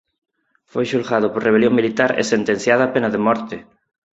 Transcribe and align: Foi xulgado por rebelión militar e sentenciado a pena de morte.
Foi 0.71 0.85
xulgado 0.91 1.27
por 1.31 1.41
rebelión 1.47 1.73
militar 1.79 2.11
e 2.21 2.23
sentenciado 2.33 2.81
a 2.83 2.91
pena 2.93 3.09
de 3.13 3.23
morte. 3.27 3.55